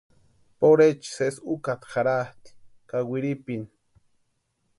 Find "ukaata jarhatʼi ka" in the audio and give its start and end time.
1.53-2.97